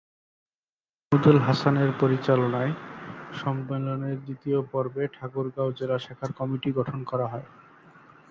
[1.01, 2.73] মাহমুদুল হাসানের পরিচালনায়
[3.33, 7.47] সম্মেলনের দ্বিতীয় পর্বে ঠাকুরগাঁও জেলা শাখার কমিটি গঠন করা হয়।